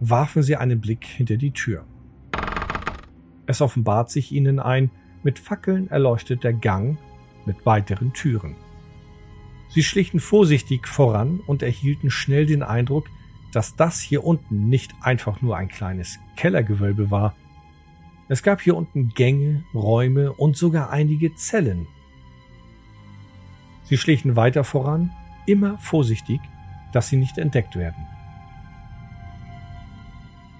warfen 0.00 0.42
sie 0.42 0.56
einen 0.56 0.80
Blick 0.80 1.04
hinter 1.04 1.36
die 1.36 1.50
Tür. 1.50 1.84
Es 3.46 3.60
offenbart 3.60 4.10
sich 4.10 4.32
ihnen 4.32 4.58
ein 4.58 4.90
mit 5.22 5.38
Fackeln 5.38 5.88
erleuchteter 5.90 6.52
Gang 6.52 6.96
mit 7.44 7.66
weiteren 7.66 8.12
Türen. 8.12 8.56
Sie 9.68 9.82
schlichen 9.82 10.20
vorsichtig 10.20 10.88
voran 10.88 11.40
und 11.46 11.62
erhielten 11.62 12.10
schnell 12.10 12.46
den 12.46 12.62
Eindruck, 12.62 13.08
dass 13.52 13.76
das 13.76 14.00
hier 14.00 14.24
unten 14.24 14.68
nicht 14.68 14.94
einfach 15.00 15.42
nur 15.42 15.56
ein 15.56 15.68
kleines 15.68 16.18
Kellergewölbe 16.36 17.10
war. 17.10 17.34
Es 18.30 18.44
gab 18.44 18.60
hier 18.60 18.76
unten 18.76 19.08
Gänge, 19.08 19.64
Räume 19.74 20.32
und 20.32 20.56
sogar 20.56 20.90
einige 20.90 21.34
Zellen. 21.34 21.88
Sie 23.82 23.96
schlichen 23.96 24.36
weiter 24.36 24.62
voran, 24.62 25.10
immer 25.46 25.78
vorsichtig, 25.78 26.40
dass 26.92 27.08
sie 27.08 27.16
nicht 27.16 27.38
entdeckt 27.38 27.74
werden. 27.74 28.06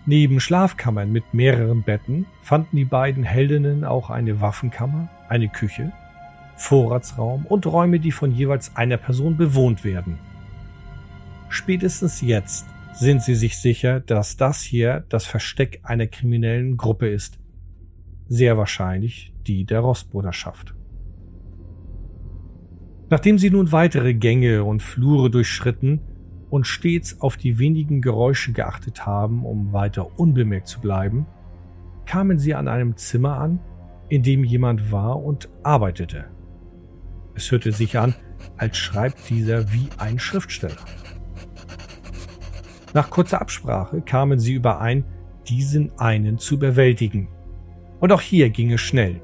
Neben 0.04 0.40
Schlafkammern 0.40 1.12
mit 1.12 1.32
mehreren 1.32 1.84
Betten 1.84 2.26
fanden 2.42 2.76
die 2.76 2.84
beiden 2.84 3.22
Heldinnen 3.22 3.84
auch 3.84 4.10
eine 4.10 4.40
Waffenkammer, 4.40 5.08
eine 5.28 5.48
Küche, 5.48 5.92
Vorratsraum 6.56 7.46
und 7.46 7.66
Räume, 7.66 8.00
die 8.00 8.10
von 8.10 8.32
jeweils 8.32 8.74
einer 8.74 8.96
Person 8.96 9.36
bewohnt 9.36 9.84
werden. 9.84 10.18
Spätestens 11.48 12.20
jetzt 12.20 12.66
sind 12.94 13.22
sie 13.22 13.36
sich 13.36 13.58
sicher, 13.58 14.00
dass 14.00 14.36
das 14.36 14.60
hier 14.60 15.04
das 15.08 15.24
Versteck 15.24 15.78
einer 15.84 16.08
kriminellen 16.08 16.76
Gruppe 16.76 17.08
ist. 17.08 17.39
Sehr 18.30 18.56
wahrscheinlich 18.56 19.34
die 19.46 19.66
der 19.66 19.80
Rossbruderschaft. 19.80 20.74
Nachdem 23.10 23.36
sie 23.36 23.50
nun 23.50 23.72
weitere 23.72 24.14
Gänge 24.14 24.64
und 24.64 24.82
Flure 24.82 25.30
durchschritten, 25.30 26.00
und 26.50 26.66
stets 26.66 27.20
auf 27.20 27.36
die 27.36 27.58
wenigen 27.58 28.02
Geräusche 28.02 28.52
geachtet 28.52 29.06
haben, 29.06 29.46
um 29.46 29.72
weiter 29.72 30.18
unbemerkt 30.18 30.66
zu 30.66 30.80
bleiben, 30.80 31.26
kamen 32.04 32.38
sie 32.38 32.54
an 32.54 32.68
einem 32.68 32.96
Zimmer 32.96 33.38
an, 33.38 33.60
in 34.08 34.22
dem 34.22 34.42
jemand 34.42 34.90
war 34.90 35.22
und 35.22 35.48
arbeitete. 35.62 36.24
Es 37.34 37.50
hörte 37.52 37.70
sich 37.70 37.98
an, 37.98 38.14
als 38.56 38.76
schreibt 38.76 39.30
dieser 39.30 39.72
wie 39.72 39.88
ein 39.98 40.18
Schriftsteller. 40.18 40.74
Nach 42.92 43.08
kurzer 43.08 43.40
Absprache 43.40 44.00
kamen 44.00 44.40
sie 44.40 44.54
überein, 44.54 45.04
diesen 45.48 45.96
einen 45.98 46.38
zu 46.38 46.56
überwältigen. 46.56 47.28
Und 48.00 48.12
auch 48.12 48.20
hier 48.20 48.50
ging 48.50 48.72
es 48.72 48.80
schnell. 48.80 49.20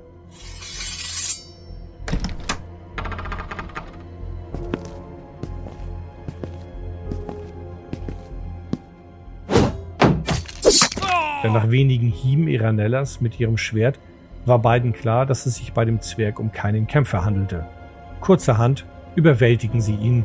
Denn 11.43 11.53
nach 11.53 11.71
wenigen 11.71 12.09
Hieben 12.09 12.49
Iranellas 12.49 13.21
mit 13.21 13.39
ihrem 13.39 13.57
Schwert 13.57 13.99
war 14.47 14.59
beiden 14.59 14.93
klar, 14.93 15.27
dass 15.27 15.47
es 15.47 15.57
sich 15.57 15.73
bei 15.73 15.85
dem 15.85 16.01
Zwerg 16.01 16.39
um 16.39 16.53
keinen 16.53 16.87
Kämpfer 16.87 17.25
handelte. 17.25 17.67
Kurzerhand 18.21 18.85
überwältigen 19.15 19.81
sie 19.81 19.95
ihn. 19.95 20.25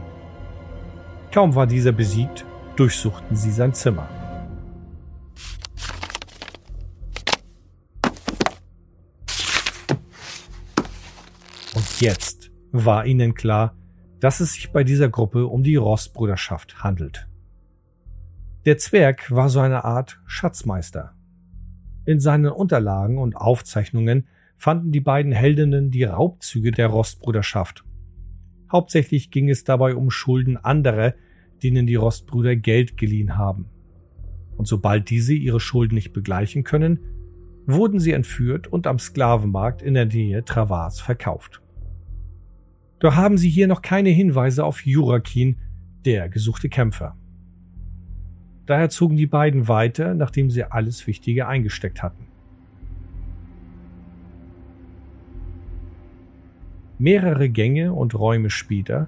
Kaum 1.31 1.55
war 1.55 1.67
dieser 1.67 1.91
besiegt, 1.91 2.45
durchsuchten 2.75 3.35
sie 3.35 3.51
sein 3.51 3.73
Zimmer. 3.73 4.09
Jetzt 12.01 12.51
war 12.71 13.05
ihnen 13.05 13.33
klar, 13.33 13.75
dass 14.19 14.39
es 14.39 14.53
sich 14.53 14.71
bei 14.71 14.83
dieser 14.83 15.09
Gruppe 15.09 15.47
um 15.47 15.63
die 15.63 15.75
Rostbruderschaft 15.75 16.83
handelt. 16.83 17.27
Der 18.65 18.77
Zwerg 18.77 19.31
war 19.31 19.49
so 19.49 19.59
eine 19.59 19.83
Art 19.83 20.19
Schatzmeister. 20.25 21.15
In 22.05 22.19
seinen 22.19 22.51
Unterlagen 22.51 23.17
und 23.17 23.35
Aufzeichnungen 23.35 24.27
fanden 24.57 24.91
die 24.91 24.99
beiden 24.99 25.31
Heldinnen 25.31 25.89
die 25.91 26.03
Raubzüge 26.03 26.71
der 26.71 26.87
Rostbruderschaft. 26.87 27.83
Hauptsächlich 28.71 29.31
ging 29.31 29.49
es 29.49 29.63
dabei 29.63 29.95
um 29.95 30.11
Schulden 30.11 30.57
anderer, 30.57 31.13
denen 31.63 31.87
die 31.87 31.95
Rostbrüder 31.95 32.55
Geld 32.55 32.97
geliehen 32.97 33.37
haben. 33.37 33.69
Und 34.55 34.67
sobald 34.67 35.09
diese 35.09 35.33
ihre 35.33 35.59
Schulden 35.59 35.95
nicht 35.95 36.13
begleichen 36.13 36.63
können, 36.63 36.99
wurden 37.65 37.99
sie 37.99 38.11
entführt 38.11 38.67
und 38.67 38.87
am 38.87 38.99
Sklavenmarkt 38.99 39.81
in 39.81 39.93
der 39.93 40.05
Nähe 40.05 40.43
Travas 40.45 40.99
verkauft. 40.99 41.60
Doch 43.01 43.15
haben 43.15 43.37
sie 43.39 43.49
hier 43.49 43.67
noch 43.67 43.81
keine 43.81 44.09
Hinweise 44.09 44.63
auf 44.63 44.85
Jurakin, 44.85 45.57
der 46.05 46.29
gesuchte 46.29 46.69
Kämpfer. 46.69 47.17
Daher 48.67 48.89
zogen 48.89 49.17
die 49.17 49.25
beiden 49.25 49.67
weiter, 49.67 50.13
nachdem 50.13 50.51
sie 50.51 50.63
alles 50.63 51.07
Wichtige 51.07 51.47
eingesteckt 51.47 52.03
hatten. 52.03 52.27
Mehrere 56.99 57.49
Gänge 57.49 57.91
und 57.91 58.13
Räume 58.13 58.51
später 58.51 59.07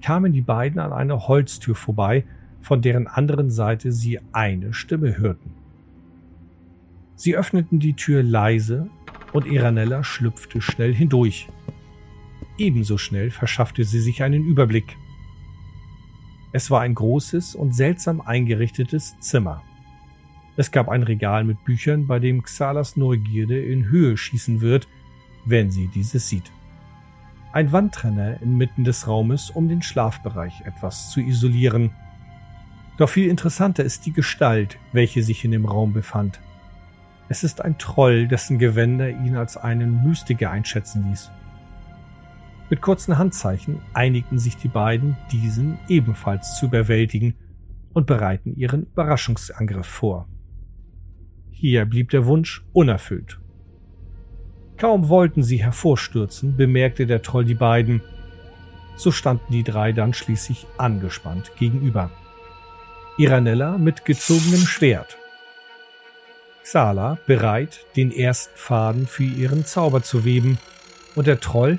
kamen 0.00 0.32
die 0.32 0.40
beiden 0.40 0.80
an 0.80 0.94
einer 0.94 1.28
Holztür 1.28 1.74
vorbei, 1.74 2.24
von 2.62 2.80
deren 2.80 3.06
anderen 3.06 3.50
Seite 3.50 3.92
sie 3.92 4.20
eine 4.32 4.72
Stimme 4.72 5.18
hörten. 5.18 5.52
Sie 7.14 7.36
öffneten 7.36 7.78
die 7.78 7.92
Tür 7.92 8.22
leise 8.22 8.88
und 9.34 9.46
Iranella 9.46 10.02
schlüpfte 10.02 10.62
schnell 10.62 10.94
hindurch. 10.94 11.46
Ebenso 12.56 12.98
schnell 12.98 13.30
verschaffte 13.30 13.84
sie 13.84 14.00
sich 14.00 14.22
einen 14.22 14.44
Überblick. 14.44 14.96
Es 16.52 16.70
war 16.70 16.82
ein 16.82 16.94
großes 16.94 17.56
und 17.56 17.74
seltsam 17.74 18.20
eingerichtetes 18.20 19.18
Zimmer. 19.18 19.62
Es 20.56 20.70
gab 20.70 20.88
ein 20.88 21.02
Regal 21.02 21.42
mit 21.42 21.64
Büchern, 21.64 22.06
bei 22.06 22.20
dem 22.20 22.44
Xalas 22.44 22.96
Neugierde 22.96 23.60
in 23.60 23.86
Höhe 23.86 24.16
schießen 24.16 24.60
wird, 24.60 24.86
wenn 25.44 25.72
sie 25.72 25.88
dieses 25.88 26.28
sieht. 26.28 26.52
Ein 27.52 27.72
Wandtrenner 27.72 28.40
inmitten 28.40 28.84
des 28.84 29.08
Raumes, 29.08 29.50
um 29.50 29.68
den 29.68 29.82
Schlafbereich 29.82 30.62
etwas 30.64 31.10
zu 31.10 31.20
isolieren. 31.20 31.90
Doch 32.98 33.08
viel 33.08 33.28
interessanter 33.28 33.82
ist 33.82 34.06
die 34.06 34.12
Gestalt, 34.12 34.78
welche 34.92 35.24
sich 35.24 35.44
in 35.44 35.50
dem 35.50 35.64
Raum 35.64 35.92
befand. 35.92 36.40
Es 37.28 37.42
ist 37.42 37.60
ein 37.60 37.78
Troll, 37.78 38.28
dessen 38.28 38.60
Gewänder 38.60 39.10
ihn 39.10 39.36
als 39.36 39.56
einen 39.56 40.04
Mystiker 40.04 40.52
einschätzen 40.52 41.08
ließ. 41.10 41.32
Mit 42.74 42.82
kurzen 42.82 43.18
Handzeichen 43.18 43.80
einigten 43.92 44.36
sich 44.36 44.56
die 44.56 44.66
beiden, 44.66 45.16
diesen 45.30 45.78
ebenfalls 45.86 46.58
zu 46.58 46.66
überwältigen 46.66 47.34
und 47.92 48.08
bereiten 48.08 48.56
ihren 48.56 48.86
Überraschungsangriff 48.86 49.86
vor. 49.86 50.28
Hier 51.52 51.84
blieb 51.84 52.10
der 52.10 52.26
Wunsch 52.26 52.64
unerfüllt. 52.72 53.38
Kaum 54.76 55.08
wollten 55.08 55.44
sie 55.44 55.62
hervorstürzen, 55.62 56.56
bemerkte 56.56 57.06
der 57.06 57.22
Troll 57.22 57.44
die 57.44 57.54
beiden. 57.54 58.02
So 58.96 59.12
standen 59.12 59.52
die 59.52 59.62
drei 59.62 59.92
dann 59.92 60.12
schließlich 60.12 60.66
angespannt 60.76 61.52
gegenüber. 61.56 62.10
Iranella 63.18 63.78
mit 63.78 64.04
gezogenem 64.04 64.66
Schwert. 64.66 65.16
Xala 66.64 67.18
bereit, 67.28 67.86
den 67.94 68.10
ersten 68.10 68.56
Faden 68.56 69.06
für 69.06 69.22
ihren 69.22 69.64
Zauber 69.64 70.02
zu 70.02 70.24
weben, 70.24 70.58
und 71.14 71.28
der 71.28 71.38
Troll 71.38 71.78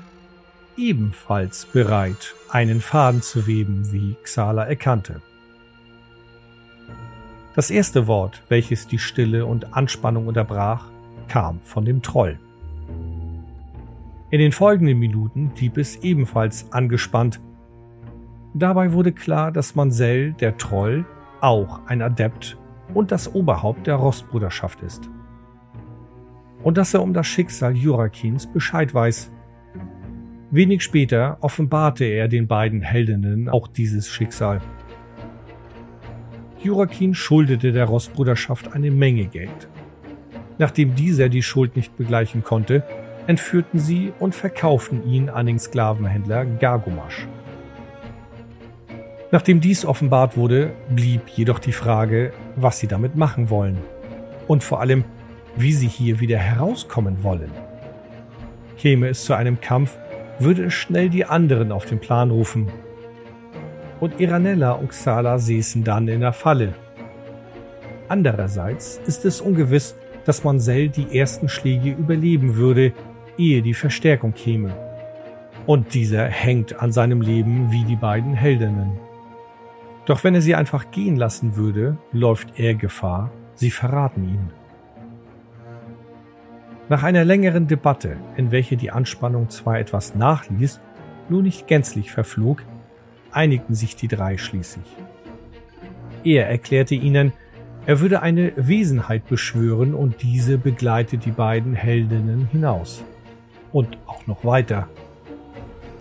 ebenfalls 0.76 1.66
bereit, 1.66 2.34
einen 2.50 2.80
Faden 2.80 3.22
zu 3.22 3.46
weben, 3.46 3.92
wie 3.92 4.16
Xala 4.22 4.64
erkannte. 4.64 5.20
Das 7.54 7.70
erste 7.70 8.06
Wort, 8.06 8.42
welches 8.48 8.86
die 8.86 8.98
Stille 8.98 9.46
und 9.46 9.74
Anspannung 9.74 10.26
unterbrach, 10.26 10.86
kam 11.28 11.60
von 11.60 11.84
dem 11.84 12.02
Troll. 12.02 12.38
In 14.30 14.40
den 14.40 14.52
folgenden 14.52 14.98
Minuten 14.98 15.50
blieb 15.54 15.78
es 15.78 15.96
ebenfalls 15.96 16.70
angespannt. 16.72 17.40
Dabei 18.54 18.92
wurde 18.92 19.12
klar, 19.12 19.52
dass 19.52 19.74
Mansell, 19.74 20.32
der 20.32 20.58
Troll, 20.58 21.06
auch 21.40 21.80
ein 21.86 22.02
Adept 22.02 22.58
und 22.92 23.12
das 23.12 23.34
Oberhaupt 23.34 23.86
der 23.86 23.94
Rostbruderschaft 23.96 24.82
ist. 24.82 25.08
Und 26.62 26.76
dass 26.76 26.94
er 26.94 27.02
um 27.02 27.14
das 27.14 27.26
Schicksal 27.26 27.76
Jurakins 27.76 28.46
Bescheid 28.46 28.92
weiß, 28.92 29.30
Wenig 30.50 30.82
später 30.82 31.38
offenbarte 31.40 32.04
er 32.04 32.28
den 32.28 32.46
beiden 32.46 32.80
Heldinnen 32.80 33.48
auch 33.48 33.66
dieses 33.66 34.08
Schicksal. 34.08 34.60
Jurakin 36.62 37.14
schuldete 37.14 37.72
der 37.72 37.86
Rossbruderschaft 37.86 38.72
eine 38.72 38.92
Menge 38.92 39.26
Geld. 39.26 39.68
Nachdem 40.58 40.94
dieser 40.94 41.28
die 41.28 41.42
Schuld 41.42 41.74
nicht 41.74 41.96
begleichen 41.96 42.44
konnte, 42.44 42.84
entführten 43.26 43.80
sie 43.80 44.12
und 44.20 44.34
verkauften 44.34 45.04
ihn 45.04 45.28
an 45.28 45.46
den 45.46 45.58
Sklavenhändler 45.58 46.44
Gargomasch. 46.44 47.26
Nachdem 49.32 49.60
dies 49.60 49.84
offenbart 49.84 50.36
wurde, 50.36 50.72
blieb 50.88 51.28
jedoch 51.28 51.58
die 51.58 51.72
Frage, 51.72 52.32
was 52.54 52.78
sie 52.78 52.86
damit 52.86 53.16
machen 53.16 53.50
wollen 53.50 53.78
und 54.46 54.62
vor 54.62 54.80
allem, 54.80 55.04
wie 55.56 55.72
sie 55.72 55.88
hier 55.88 56.20
wieder 56.20 56.38
herauskommen 56.38 57.24
wollen. 57.24 57.50
Käme 58.78 59.08
es 59.08 59.24
zu 59.24 59.34
einem 59.34 59.60
Kampf, 59.60 59.98
würde 60.38 60.64
es 60.64 60.74
schnell 60.74 61.08
die 61.08 61.24
anderen 61.24 61.72
auf 61.72 61.86
den 61.86 61.98
Plan 61.98 62.30
rufen. 62.30 62.68
Und 64.00 64.20
Iranella 64.20 64.72
und 64.72 64.90
Xala 64.90 65.38
säßen 65.38 65.84
dann 65.84 66.08
in 66.08 66.20
der 66.20 66.32
Falle. 66.32 66.74
Andererseits 68.08 69.00
ist 69.06 69.24
es 69.24 69.40
ungewiss, 69.40 69.96
dass 70.24 70.44
Mansell 70.44 70.88
die 70.88 71.18
ersten 71.18 71.48
Schläge 71.48 71.90
überleben 71.90 72.56
würde, 72.56 72.92
ehe 73.38 73.62
die 73.62 73.74
Verstärkung 73.74 74.34
käme. 74.34 74.74
Und 75.66 75.94
dieser 75.94 76.24
hängt 76.26 76.80
an 76.80 76.92
seinem 76.92 77.20
Leben 77.20 77.72
wie 77.72 77.84
die 77.84 77.96
beiden 77.96 78.34
Heldinnen. 78.34 78.98
Doch 80.04 80.22
wenn 80.22 80.34
er 80.34 80.40
sie 80.42 80.54
einfach 80.54 80.90
gehen 80.90 81.16
lassen 81.16 81.56
würde, 81.56 81.96
läuft 82.12 82.58
er 82.58 82.74
Gefahr, 82.74 83.32
sie 83.54 83.70
verraten 83.70 84.24
ihn. 84.24 84.55
Nach 86.88 87.02
einer 87.02 87.24
längeren 87.24 87.66
Debatte, 87.66 88.16
in 88.36 88.52
welche 88.52 88.76
die 88.76 88.92
Anspannung 88.92 89.50
zwar 89.50 89.80
etwas 89.80 90.14
nachließ, 90.14 90.80
nur 91.28 91.42
nicht 91.42 91.66
gänzlich 91.66 92.12
verflog, 92.12 92.62
einigten 93.32 93.74
sich 93.74 93.96
die 93.96 94.06
drei 94.06 94.38
schließlich. 94.38 94.86
Er 96.22 96.48
erklärte 96.48 96.94
ihnen, 96.94 97.32
er 97.86 98.00
würde 98.00 98.22
eine 98.22 98.52
Wesenheit 98.54 99.28
beschwören 99.28 99.94
und 99.94 100.22
diese 100.22 100.58
begleitet 100.58 101.24
die 101.24 101.32
beiden 101.32 101.74
Heldinnen 101.74 102.48
hinaus. 102.52 103.02
Und 103.72 103.98
auch 104.06 104.26
noch 104.28 104.44
weiter. 104.44 104.88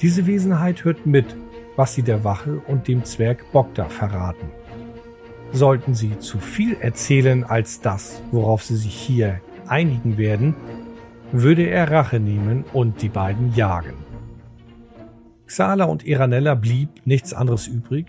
Diese 0.01 0.27
Wesenheit 0.27 0.83
hört 0.83 1.07
mit, 1.07 1.35
was 1.75 1.95
sie 1.95 2.03
der 2.03 2.23
Wache 2.23 2.61
und 2.67 2.87
dem 2.87 3.03
Zwerg 3.03 3.51
Bogda 3.51 3.85
verraten. 3.85 4.51
Sollten 5.51 5.95
sie 5.95 6.19
zu 6.19 6.37
viel 6.39 6.77
erzählen 6.79 7.43
als 7.43 7.81
das, 7.81 8.21
worauf 8.31 8.63
sie 8.63 8.77
sich 8.77 8.93
hier 8.93 9.41
einigen 9.67 10.17
werden, 10.17 10.56
würde 11.32 11.63
er 11.67 11.91
Rache 11.91 12.19
nehmen 12.19 12.63
und 12.73 13.01
die 13.01 13.10
beiden 13.10 13.54
jagen. 13.56 13.95
Xala 15.47 15.86
und 15.86 16.06
Iranella 16.06 16.56
blieb 16.56 17.06
nichts 17.06 17.34
anderes 17.34 17.67
übrig, 17.67 18.08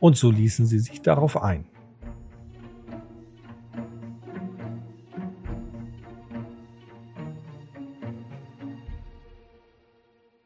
und 0.00 0.16
so 0.16 0.30
ließen 0.30 0.66
sie 0.66 0.80
sich 0.80 1.00
darauf 1.00 1.42
ein. 1.42 1.64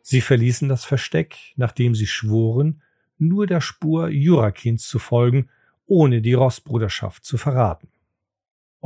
Sie 0.03 0.21
verließen 0.21 0.69
das 0.69 0.85
Versteck, 0.85 1.37
nachdem 1.57 1.97
sie 1.97 2.07
schworen, 2.07 2.83
nur 3.19 3.47
der 3.49 3.61
Spur 3.61 4.09
Jurakins 4.09 4.87
zu 4.87 5.01
folgen, 5.01 5.49
ohne 5.87 6.21
die 6.21 6.35
Rossbruderschaft 6.35 7.25
zu 7.25 7.39
verraten. 7.39 7.89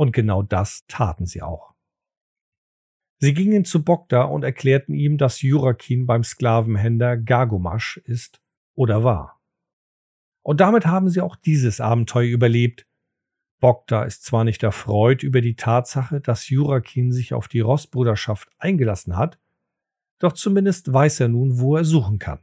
Und 0.01 0.13
genau 0.13 0.41
das 0.41 0.83
taten 0.87 1.27
sie 1.27 1.43
auch. 1.43 1.75
Sie 3.19 3.35
gingen 3.35 3.65
zu 3.65 3.83
Bogda 3.83 4.23
und 4.23 4.43
erklärten 4.43 4.95
ihm, 4.95 5.19
dass 5.19 5.43
Jurakin 5.43 6.07
beim 6.07 6.23
Sklavenhändler 6.23 7.17
Gargomasch 7.17 7.97
ist 7.97 8.41
oder 8.73 9.03
war. 9.03 9.39
Und 10.41 10.59
damit 10.59 10.87
haben 10.87 11.07
sie 11.11 11.21
auch 11.21 11.35
dieses 11.35 11.79
Abenteuer 11.79 12.25
überlebt. 12.25 12.87
Bogda 13.59 14.03
ist 14.03 14.23
zwar 14.23 14.43
nicht 14.43 14.63
erfreut 14.63 15.21
über 15.21 15.39
die 15.39 15.55
Tatsache, 15.55 16.19
dass 16.19 16.49
Jurakin 16.49 17.11
sich 17.11 17.35
auf 17.35 17.47
die 17.47 17.59
Rossbruderschaft 17.59 18.49
eingelassen 18.57 19.17
hat, 19.17 19.37
doch 20.17 20.33
zumindest 20.33 20.91
weiß 20.91 21.19
er 21.19 21.27
nun, 21.27 21.59
wo 21.59 21.75
er 21.75 21.85
suchen 21.85 22.17
kann. 22.17 22.39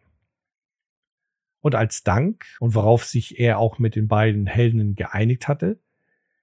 Und 1.58 1.74
als 1.74 2.04
Dank, 2.04 2.46
und 2.60 2.76
worauf 2.76 3.04
sich 3.04 3.40
er 3.40 3.58
auch 3.58 3.80
mit 3.80 3.96
den 3.96 4.06
beiden 4.06 4.46
Helden 4.46 4.94
geeinigt 4.94 5.48
hatte, 5.48 5.80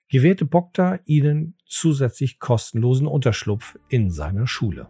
gewährte 0.07 0.45
Bogda 0.45 0.99
ihnen 1.05 1.55
zusätzlich 1.65 2.39
kostenlosen 2.39 3.07
Unterschlupf 3.07 3.77
in 3.89 4.11
seiner 4.11 4.47
Schule. 4.47 4.87